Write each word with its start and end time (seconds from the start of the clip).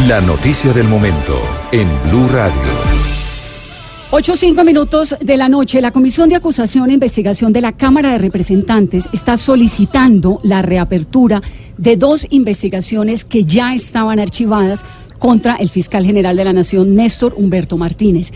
La 0.00 0.20
noticia 0.20 0.72
del 0.72 0.88
momento 0.88 1.40
en 1.70 1.88
Blue 2.10 2.26
Radio. 2.28 2.52
Ocho 4.10 4.34
cinco 4.34 4.64
minutos 4.64 5.14
de 5.20 5.36
la 5.36 5.48
noche, 5.48 5.80
la 5.80 5.92
Comisión 5.92 6.28
de 6.28 6.34
Acusación 6.34 6.90
e 6.90 6.94
Investigación 6.94 7.52
de 7.52 7.60
la 7.60 7.72
Cámara 7.72 8.10
de 8.10 8.18
Representantes 8.18 9.08
está 9.12 9.36
solicitando 9.36 10.40
la 10.42 10.62
reapertura 10.62 11.40
de 11.78 11.96
dos 11.96 12.26
investigaciones 12.30 13.24
que 13.24 13.44
ya 13.44 13.72
estaban 13.72 14.18
archivadas 14.18 14.80
contra 15.20 15.54
el 15.54 15.70
fiscal 15.70 16.04
general 16.04 16.36
de 16.36 16.44
la 16.44 16.52
Nación, 16.52 16.96
Néstor 16.96 17.34
Humberto 17.38 17.78
Martínez. 17.78 18.32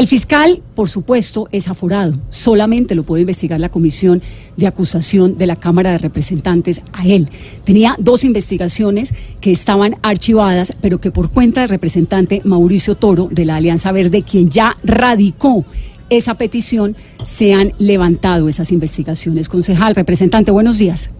El 0.00 0.08
fiscal, 0.08 0.62
por 0.74 0.88
supuesto, 0.88 1.46
es 1.52 1.68
aforado. 1.68 2.14
Solamente 2.30 2.94
lo 2.94 3.02
puede 3.02 3.20
investigar 3.20 3.60
la 3.60 3.68
Comisión 3.68 4.22
de 4.56 4.66
Acusación 4.66 5.36
de 5.36 5.44
la 5.44 5.56
Cámara 5.56 5.90
de 5.90 5.98
Representantes 5.98 6.80
a 6.94 7.06
él. 7.06 7.28
Tenía 7.64 7.96
dos 7.98 8.24
investigaciones 8.24 9.12
que 9.42 9.52
estaban 9.52 9.96
archivadas, 10.00 10.74
pero 10.80 11.02
que 11.02 11.10
por 11.10 11.30
cuenta 11.30 11.60
del 11.60 11.68
representante 11.68 12.40
Mauricio 12.44 12.94
Toro 12.94 13.28
de 13.30 13.44
la 13.44 13.56
Alianza 13.56 13.92
Verde, 13.92 14.22
quien 14.22 14.48
ya 14.48 14.74
radicó 14.82 15.66
esa 16.08 16.32
petición, 16.32 16.96
se 17.26 17.52
han 17.52 17.74
levantado 17.78 18.48
esas 18.48 18.72
investigaciones. 18.72 19.50
Concejal, 19.50 19.94
representante, 19.94 20.50
buenos 20.50 20.78
días. 20.78 21.10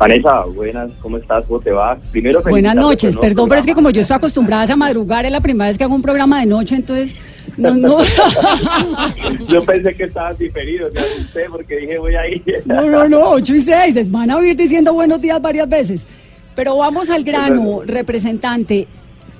Vanessa, 0.00 0.46
buenas, 0.46 0.90
¿cómo 1.02 1.18
estás? 1.18 1.44
¿Cómo 1.44 1.60
te 1.60 1.72
va? 1.72 1.98
Primero, 2.10 2.40
Buenas 2.42 2.74
noches, 2.74 3.18
perdón, 3.18 3.50
pero 3.50 3.60
es 3.60 3.66
que 3.66 3.74
como 3.74 3.90
yo 3.90 4.00
estoy 4.00 4.16
acostumbrada 4.16 4.72
a 4.72 4.76
madrugar, 4.76 5.26
es 5.26 5.30
la 5.30 5.42
primera 5.42 5.68
vez 5.68 5.76
que 5.76 5.84
hago 5.84 5.94
un 5.94 6.00
programa 6.00 6.40
de 6.40 6.46
noche, 6.46 6.74
entonces 6.74 7.16
no, 7.56 7.74
no, 7.74 7.98
Yo 9.48 9.64
pensé 9.64 9.94
que 9.94 10.04
estabas 10.04 10.38
diferido, 10.38 10.90
me 10.92 11.00
asusté 11.00 11.46
porque 11.50 11.76
dije 11.76 11.98
voy 11.98 12.14
a 12.14 12.28
ir. 12.28 12.42
no, 12.64 12.82
no, 12.82 13.08
no, 13.08 13.30
8 13.30 13.54
y 13.54 13.60
6, 13.60 14.10
van 14.10 14.30
a 14.30 14.36
oír 14.36 14.56
diciendo 14.56 14.92
buenos 14.92 15.20
días 15.20 15.40
varias 15.40 15.68
veces. 15.68 16.06
Pero 16.54 16.76
vamos 16.76 17.10
al 17.10 17.24
grano, 17.24 17.82
representante. 17.86 18.86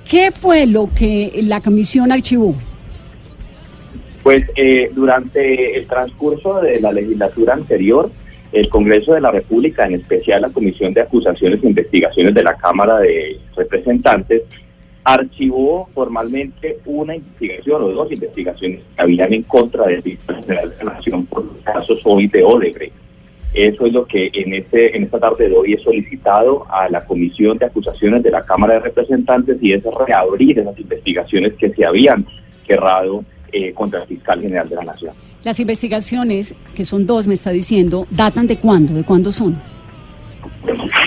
¿Qué 0.09 0.33
fue 0.33 0.67
lo 0.67 0.89
que 0.95 1.41
la 1.45 1.61
comisión 1.61 2.11
archivó? 2.13 2.55
Pues 4.23 4.45
eh, 4.57 4.91
durante 4.93 5.77
el 5.79 5.87
transcurso 5.87 6.61
de 6.61 6.81
la 6.81 6.93
legislatura 6.93 7.55
anterior, 7.55 8.11
el 8.53 8.69
Congreso 8.69 9.15
de 9.15 9.21
la 9.21 9.31
República, 9.31 9.87
en 9.87 9.95
especial 9.95 10.43
la 10.43 10.51
Comisión 10.51 10.93
de 10.93 11.03
Acusaciones 11.03 11.63
e 11.63 11.69
Investigaciones 11.69 12.35
de 12.35 12.43
la 12.43 12.57
Cámara 12.57 12.99
de 12.99 13.39
Representantes, 13.57 14.43
archivó 15.13 15.89
formalmente 15.95 16.79
una 16.85 17.17
investigación 17.17 17.83
o 17.83 17.89
dos 17.89 18.13
investigaciones 18.13 18.81
que 18.95 19.03
habían 19.03 19.33
en 19.33 19.43
contra 19.45 19.87
del 19.87 20.03
fiscal 20.03 20.43
general 20.43 20.71
de 20.71 20.85
la 20.85 20.93
Nación 20.95 21.27
por 21.27 21.45
los 21.45 21.57
casos 21.63 22.01
hoy 22.05 22.27
de 22.29 22.43
Odebrecht. 22.45 22.95
Eso 23.53 23.85
es 23.85 23.93
lo 23.93 24.07
que 24.07 24.31
en, 24.33 24.55
este, 24.55 24.97
en 24.97 25.05
esta 25.05 25.19
tarde 25.19 25.49
de 25.49 25.57
hoy 25.57 25.73
he 25.75 25.79
solicitado 25.79 26.67
a 26.71 26.89
la 26.89 27.05
Comisión 27.05 27.59
de 27.59 27.67
Acusaciones 27.67 28.23
de 28.23 28.31
la 28.31 28.45
Cámara 28.45 28.75
de 28.75 28.81
Representantes 28.81 29.59
y 29.61 29.73
es 29.73 29.83
reabrir 30.07 30.61
esas 30.61 30.79
investigaciones 30.79 31.55
que 31.55 31.71
se 31.71 31.85
habían 31.85 32.25
cerrado 32.67 33.25
eh, 33.53 33.73
contra 33.73 34.03
el 34.03 34.07
fiscal 34.07 34.41
general 34.41 34.69
de 34.69 34.77
la 34.77 34.85
Nación. 34.85 35.15
Las 35.43 35.59
investigaciones, 35.59 36.55
que 36.75 36.85
son 36.85 37.07
dos, 37.07 37.27
me 37.27 37.35
está 37.35 37.51
diciendo, 37.51 38.07
¿datan 38.11 38.47
de 38.47 38.59
cuándo? 38.59 38.95
¿De 38.95 39.03
cuándo 39.03 39.33
son? 39.33 39.61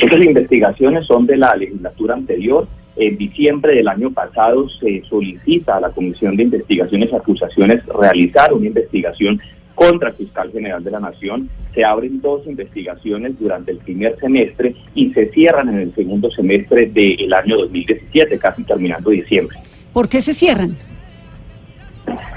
Estas 0.02 0.22
investigaciones 0.22 1.06
son 1.06 1.26
de 1.26 1.38
la 1.38 1.56
legislatura 1.56 2.16
anterior. 2.16 2.68
En 2.96 3.18
diciembre 3.18 3.76
del 3.76 3.88
año 3.88 4.12
pasado 4.12 4.70
se 4.70 5.04
solicita 5.10 5.78
a 5.78 5.82
la 5.82 5.90
Comisión 5.90 6.36
de 6.38 6.44
Investigaciones 6.44 7.10
y 7.12 7.16
Acusaciones 7.16 7.84
realizar 7.88 8.54
una 8.54 8.68
investigación 8.68 9.42
contra 9.74 10.10
el 10.10 10.16
fiscal 10.16 10.52
general 10.52 10.84
de 10.84 10.92
la 10.92 11.00
Nación. 11.00 11.50
Se 11.74 11.84
abren 11.84 12.22
dos 12.22 12.46
investigaciones 12.46 13.40
durante 13.40 13.72
el 13.72 13.78
primer 13.80 14.18
semestre 14.20 14.76
y 14.94 15.12
se 15.14 15.30
cierran 15.32 15.70
en 15.70 15.80
el 15.80 15.96
segundo 15.96 16.30
semestre 16.30 16.86
del 16.86 17.34
año 17.34 17.58
2017, 17.58 18.38
casi 18.38 18.64
terminando 18.64 19.10
diciembre. 19.10 19.58
¿Por 19.92 20.08
qué 20.08 20.22
se 20.22 20.34
cierran? 20.34 20.78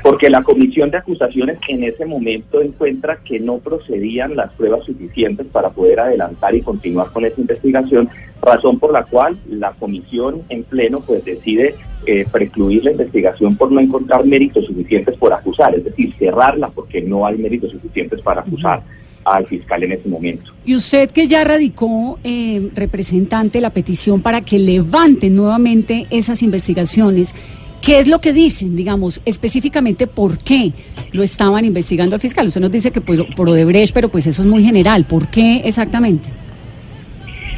Porque 0.03 0.31
la 0.31 0.43
comisión 0.43 0.91
de 0.91 0.99
acusaciones 0.99 1.59
en 1.69 1.85
ese 1.85 2.05
momento 2.05 2.61
encuentra 2.61 3.19
que 3.25 3.41
no 3.41 3.59
procedían 3.59 4.37
las 4.37 4.53
pruebas 4.53 4.85
suficientes 4.85 5.47
para 5.47 5.71
poder 5.71 6.01
adelantar 6.01 6.55
y 6.55 6.63
continuar 6.63 7.11
con 7.13 7.25
esa 7.25 7.41
investigación, 7.41 8.09
razón 8.41 8.79
por 8.79 8.93
la 8.93 9.05
cual 9.05 9.37
la 9.49 9.73
comisión 9.73 10.43
en 10.49 10.63
pleno 10.65 11.01
pues 11.01 11.25
decide 11.25 11.75
eh, 12.07 12.27
precluir 12.31 12.85
la 12.85 12.93
investigación 12.93 13.57
por 13.57 13.73
no 13.73 13.81
encontrar 13.81 14.25
méritos 14.25 14.67
suficientes 14.67 15.17
por 15.17 15.33
acusar, 15.33 15.75
es 15.75 15.85
decir, 15.85 16.15
cerrarla 16.19 16.69
porque 16.69 17.01
no 17.01 17.27
hay 17.27 17.37
méritos 17.39 17.73
suficientes 17.73 18.21
para 18.21 18.43
acusar 18.43 18.83
al 19.27 19.47
fiscal 19.47 19.83
en 19.83 19.93
ese 19.93 20.09
momento. 20.09 20.53
Y 20.65 20.77
usted 20.77 21.11
que 21.11 21.27
ya 21.27 21.43
radicó, 21.43 22.19
eh, 22.23 22.71
representante, 22.75 23.61
la 23.61 23.71
petición 23.71 24.23
para 24.23 24.41
que 24.41 24.59
levanten 24.59 25.35
nuevamente 25.35 26.07
esas 26.11 26.43
investigaciones, 26.43 27.35
¿qué 27.81 28.01
es 28.01 28.09
lo 28.09 28.21
que 28.21 28.33
dicen, 28.33 28.75
digamos, 28.77 29.21
específicamente 29.25 30.07
por 30.07 30.39
qué 30.39 30.73
lo 31.13 31.23
estaban 31.23 31.65
investigando 31.65 32.15
al 32.17 32.21
fiscal? 32.21 32.47
Usted 32.49 32.61
nos 32.61 32.73
dice 32.73 32.91
que 32.91 33.01
por, 33.01 33.35
por 33.35 33.49
Odebrecht, 33.49 33.95
pero 33.95 34.09
pues 34.09 34.27
eso 34.27 34.43
es 34.43 34.49
muy 34.49 34.63
general. 34.65 35.05
¿Por 35.07 35.29
qué 35.29 35.63
exactamente? 35.65 36.29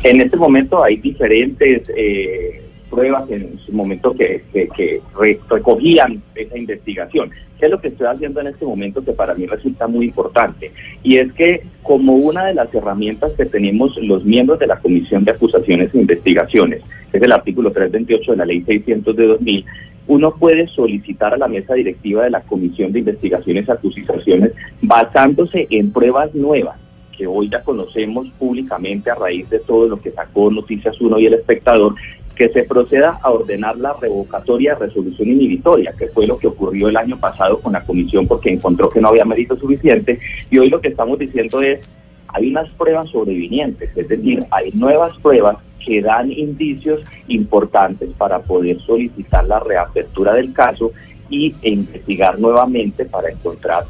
En 0.05 0.21
este 0.21 0.37
momento 0.37 0.83
hay 0.84 0.97
diferentes 0.97 1.83
eh, 1.97 2.62
pruebas 2.91 3.28
en 3.31 3.59
su 3.67 3.73
momento 3.73 4.12
que, 4.15 4.43
que- 4.53 4.69
que 4.77 5.01
re- 5.19 5.41
recogían 5.51 6.23
esa 6.34 6.57
investigación. 6.57 7.31
¿Qué 7.59 7.67
es 7.67 7.73
lo 7.73 7.81
que 7.81 7.89
estoy 7.89 8.07
haciendo 8.07 8.41
en 8.41 8.47
este 8.47 8.65
momento 8.65 9.05
que 9.05 9.11
para 9.12 9.34
mí 9.34 9.45
resulta 9.47 9.89
muy 9.89 10.07
importante? 10.07 10.71
Y 11.03 11.17
es 11.17 11.33
que 11.33 11.62
como 11.83 12.15
una 12.15 12.45
de 12.47 12.55
las 12.55 12.73
herramientas 12.73 13.33
que 13.37 13.47
tenemos 13.47 13.97
los 13.97 14.25
miembros 14.25 14.61
de 14.61 14.69
la 14.69 14.78
Comisión 14.78 15.25
de 15.25 15.33
Acusaciones 15.33 15.93
e 15.93 15.99
Investigaciones, 15.99 16.83
es 17.12 17.21
el 17.21 17.33
artículo 17.33 17.73
328 17.73 18.31
de 18.31 18.37
la 18.37 18.45
Ley 18.45 18.62
600 18.65 19.17
de 19.17 19.27
2000, 19.27 19.65
uno 20.09 20.35
puede 20.35 20.67
solicitar 20.69 21.35
a 21.35 21.39
la 21.39 21.49
mesa 21.49 21.75
directiva 21.75 22.25
de 22.25 22.31
la 22.31 22.41
Comisión 22.41 22.93
de 22.93 23.01
Investigaciones 23.01 23.69
Acusaciones 23.69 24.53
basándose 24.83 25.67
en 25.71 25.93
pruebas 25.93 26.35
nuevas 26.35 26.79
que 27.17 27.27
hoy 27.27 27.51
ya 27.51 27.63
conocemos 27.63 28.29
públicamente 28.39 29.11
a 29.11 29.17
raíz 29.17 29.51
de 29.51 29.59
todo 29.59 29.89
lo 29.89 30.01
que 30.01 30.13
sacó 30.13 30.51
Noticias 30.51 30.99
1 31.01 31.19
y 31.19 31.27
El 31.27 31.35
Espectador, 31.35 31.97
que 32.37 32.49
se 32.51 32.63
proceda 32.63 33.19
a 33.21 33.31
ordenar 33.31 33.77
la 33.77 33.95
revocatoria 34.01 34.77
de 34.77 34.87
resolución 34.87 35.29
inhibitoria, 35.29 35.93
que 35.99 36.07
fue 36.07 36.29
lo 36.29 36.39
que 36.39 36.47
ocurrió 36.47 36.89
el 36.89 36.97
año 36.97 37.19
pasado 37.19 37.59
con 37.61 37.73
la 37.73 37.85
comisión 37.85 38.29
porque 38.29 38.51
encontró 38.51 38.89
que 38.89 39.01
no 39.01 39.09
había 39.09 39.25
mérito 39.25 39.59
suficiente. 39.59 40.21
Y 40.49 40.59
hoy 40.59 40.71
lo 40.71 40.81
que 40.81 40.89
estamos 40.89 41.19
diciendo 41.19 41.61
es, 41.61 41.91
hay 42.29 42.51
unas 42.51 42.71
pruebas 42.75 43.11
sobrevinientes, 43.11 43.91
es 43.97 44.09
decir, 44.09 44.47
hay 44.53 44.71
nuevas 44.73 45.19
pruebas 45.19 45.57
que 45.88 46.03
dan 46.03 46.31
indicios 46.31 47.00
importantes 47.28 48.10
para 48.19 48.41
poder 48.41 48.78
solicitar 48.82 49.47
la 49.47 49.59
reapertura 49.59 50.34
del 50.34 50.53
caso 50.53 50.93
y 51.31 51.54
e 51.62 51.71
investigar 51.71 52.38
nuevamente 52.38 53.06
para 53.06 53.31
encontrar 53.31 53.84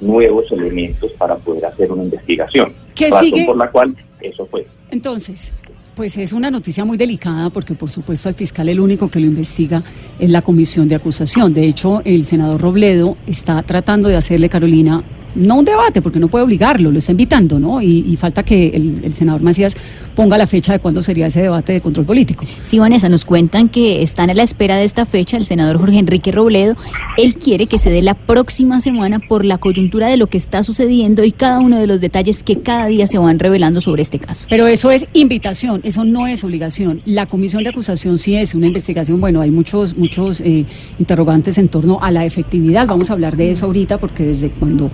nuevos 0.00 0.50
elementos 0.52 1.10
para 1.18 1.34
poder 1.34 1.66
hacer 1.66 1.90
una 1.90 2.04
investigación. 2.04 2.72
¿Qué 2.94 3.10
Razón 3.10 3.24
sigue? 3.24 3.46
por 3.46 3.56
la 3.56 3.68
cual 3.68 3.96
eso 4.20 4.46
fue. 4.46 4.64
Entonces, 4.92 5.52
pues 5.96 6.16
es 6.18 6.32
una 6.32 6.52
noticia 6.52 6.84
muy 6.84 6.96
delicada 6.96 7.50
porque 7.50 7.74
por 7.74 7.90
supuesto 7.90 8.28
al 8.28 8.36
fiscal 8.36 8.68
el 8.68 8.78
único 8.78 9.10
que 9.10 9.18
lo 9.18 9.26
investiga 9.26 9.82
es 10.20 10.30
la 10.30 10.42
comisión 10.42 10.86
de 10.88 10.94
acusación. 10.94 11.52
De 11.52 11.66
hecho, 11.66 12.00
el 12.04 12.26
senador 12.26 12.60
Robledo 12.60 13.16
está 13.26 13.60
tratando 13.64 14.08
de 14.08 14.16
hacerle, 14.16 14.48
Carolina, 14.48 15.02
no 15.34 15.56
un 15.56 15.64
debate, 15.64 16.02
porque 16.02 16.18
no 16.18 16.28
puede 16.28 16.44
obligarlo, 16.44 16.90
lo 16.90 16.98
está 16.98 17.12
invitando, 17.12 17.58
¿no? 17.58 17.80
Y, 17.80 18.04
y 18.08 18.16
falta 18.16 18.42
que 18.42 18.68
el, 18.68 19.00
el 19.04 19.14
senador 19.14 19.42
Macías 19.42 19.74
ponga 20.14 20.36
la 20.36 20.46
fecha 20.46 20.72
de 20.72 20.80
cuándo 20.80 21.02
sería 21.02 21.28
ese 21.28 21.40
debate 21.40 21.72
de 21.72 21.80
control 21.80 22.04
político. 22.04 22.44
Sí, 22.62 22.78
Vanessa, 22.78 23.08
nos 23.08 23.24
cuentan 23.24 23.68
que 23.68 24.02
están 24.02 24.28
a 24.30 24.34
la 24.34 24.42
espera 24.42 24.76
de 24.76 24.84
esta 24.84 25.06
fecha 25.06 25.36
el 25.36 25.46
senador 25.46 25.78
Jorge 25.78 25.98
Enrique 25.98 26.32
Robledo. 26.32 26.76
Él 27.16 27.36
quiere 27.36 27.66
que 27.66 27.78
se 27.78 27.90
dé 27.90 28.02
la 28.02 28.14
próxima 28.14 28.80
semana 28.80 29.18
por 29.18 29.44
la 29.44 29.58
coyuntura 29.58 30.08
de 30.08 30.16
lo 30.16 30.26
que 30.26 30.36
está 30.36 30.62
sucediendo 30.62 31.24
y 31.24 31.32
cada 31.32 31.60
uno 31.60 31.78
de 31.78 31.86
los 31.86 32.00
detalles 32.00 32.42
que 32.42 32.56
cada 32.56 32.86
día 32.86 33.06
se 33.06 33.18
van 33.18 33.38
revelando 33.38 33.80
sobre 33.80 34.02
este 34.02 34.18
caso. 34.18 34.46
Pero 34.50 34.66
eso 34.66 34.90
es 34.90 35.06
invitación, 35.14 35.80
eso 35.84 36.04
no 36.04 36.26
es 36.26 36.44
obligación. 36.44 37.02
La 37.06 37.26
comisión 37.26 37.62
de 37.62 37.70
acusación 37.70 38.18
sí 38.18 38.36
es 38.36 38.54
una 38.54 38.66
investigación. 38.66 39.20
Bueno, 39.20 39.40
hay 39.40 39.50
muchos, 39.50 39.96
muchos 39.96 40.40
eh, 40.40 40.66
interrogantes 40.98 41.56
en 41.58 41.68
torno 41.68 41.98
a 42.02 42.10
la 42.10 42.24
efectividad. 42.24 42.86
Vamos 42.86 43.10
a 43.10 43.14
hablar 43.14 43.36
de 43.36 43.52
eso 43.52 43.66
ahorita 43.66 43.98
porque 43.98 44.24
desde 44.24 44.50
cuando 44.50 44.90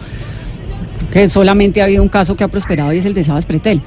que 1.12 1.28
solamente 1.28 1.80
ha 1.80 1.84
habido 1.84 2.02
un 2.02 2.08
caso 2.08 2.36
que 2.36 2.44
ha 2.44 2.48
prosperado 2.48 2.92
y 2.92 2.98
es 2.98 3.04
el 3.06 3.14
de 3.14 3.24
Sabas 3.24 3.46
Pretel. 3.46 3.80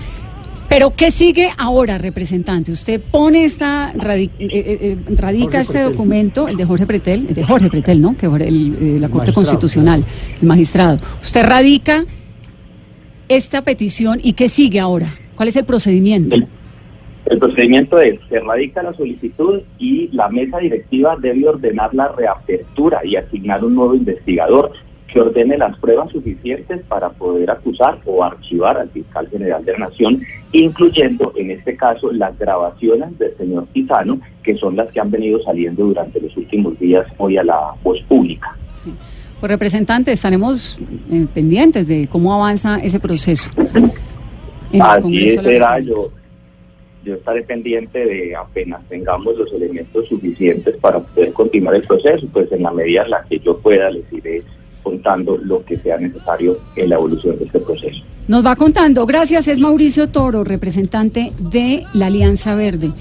Pero 0.67 0.93
¿qué 0.95 1.09
sigue 1.09 1.49
ahora, 1.57 1.97
representante? 1.97 2.71
Usted 2.71 3.01
pone 3.01 3.43
esta, 3.43 3.91
radi- 3.95 4.29
eh, 4.37 4.47
eh, 4.51 4.77
eh, 4.81 4.97
radica 5.15 5.61
este 5.61 5.81
documento, 5.81 6.47
el 6.47 6.57
de 6.57 6.65
Jorge 6.65 6.85
Pretel, 6.85 7.25
el 7.29 7.33
de 7.33 7.43
Jorge 7.43 7.69
Pretel, 7.69 7.99
¿no? 7.99 8.15
Que 8.15 8.29
fue 8.29 8.47
el, 8.47 8.77
eh, 8.79 8.97
la 8.99 9.09
Corte 9.09 9.33
Constitucional, 9.33 10.05
el 10.39 10.47
magistrado. 10.47 10.97
Usted 11.19 11.43
radica 11.43 12.05
esta 13.27 13.63
petición 13.63 14.19
y 14.23 14.33
¿qué 14.33 14.47
sigue 14.47 14.79
ahora? 14.79 15.15
¿Cuál 15.35 15.49
es 15.49 15.55
el 15.55 15.65
procedimiento? 15.65 16.35
El, 16.35 16.47
el 17.25 17.39
procedimiento 17.39 17.99
es, 17.99 18.19
se 18.29 18.39
radica 18.39 18.83
la 18.83 18.93
solicitud 18.93 19.61
y 19.79 20.09
la 20.11 20.29
mesa 20.29 20.59
directiva 20.59 21.15
debe 21.19 21.47
ordenar 21.47 21.93
la 21.95 22.09
reapertura 22.09 23.01
y 23.03 23.15
asignar 23.15 23.63
un 23.65 23.73
nuevo 23.75 23.95
investigador 23.95 24.71
que 25.11 25.19
ordene 25.19 25.57
las 25.57 25.77
pruebas 25.79 26.11
suficientes 26.11 26.81
para 26.87 27.09
poder 27.09 27.49
acusar 27.49 27.99
o 28.05 28.23
archivar 28.23 28.77
al 28.77 28.89
fiscal 28.89 29.27
general 29.29 29.65
de 29.65 29.73
la 29.73 29.79
Nación, 29.79 30.21
incluyendo 30.51 31.33
en 31.35 31.51
este 31.51 31.75
caso 31.75 32.11
las 32.11 32.37
grabaciones 32.37 33.17
del 33.17 33.35
señor 33.37 33.67
Tizano, 33.73 34.19
que 34.43 34.55
son 34.57 34.75
las 34.75 34.91
que 34.91 34.99
han 34.99 35.11
venido 35.11 35.41
saliendo 35.43 35.85
durante 35.85 36.19
los 36.21 36.35
últimos 36.37 36.77
días 36.79 37.05
hoy 37.17 37.37
a 37.37 37.43
la 37.43 37.73
voz 37.83 37.99
pública. 38.03 38.55
Sí. 38.73 38.93
Pues 39.39 39.49
representante, 39.49 40.11
estaremos 40.11 40.77
eh, 41.11 41.25
pendientes 41.33 41.87
de 41.87 42.07
cómo 42.07 42.33
avanza 42.33 42.77
ese 42.77 42.99
proceso. 42.99 43.51
Así 44.79 45.29
será, 45.29 45.79
yo, 45.79 46.11
yo 47.05 47.15
estaré 47.15 47.43
pendiente 47.43 48.05
de 48.05 48.35
apenas 48.35 48.85
tengamos 48.87 49.37
los 49.37 49.51
elementos 49.53 50.07
suficientes 50.07 50.75
para 50.77 50.99
poder 50.99 51.31
continuar 51.31 51.75
el 51.75 51.83
proceso, 51.83 52.27
pues 52.33 52.51
en 52.51 52.63
la 52.63 52.71
medida 52.71 53.03
en 53.03 53.11
la 53.11 53.23
que 53.29 53.39
yo 53.39 53.57
pueda 53.57 53.89
les 53.89 54.11
iré 54.11 54.43
contando 54.89 55.37
lo 55.37 55.63
que 55.63 55.77
sea 55.77 55.97
necesario 55.97 56.57
en 56.75 56.89
la 56.89 56.95
evolución 56.95 57.37
de 57.37 57.45
este 57.45 57.59
proceso. 57.59 58.01
Nos 58.27 58.43
va 58.43 58.55
contando. 58.55 59.05
Gracias, 59.05 59.47
es 59.47 59.59
Mauricio 59.59 60.09
Toro, 60.09 60.43
representante 60.43 61.31
de 61.39 61.83
la 61.93 62.07
Alianza 62.07 62.55
Verde. 62.55 62.91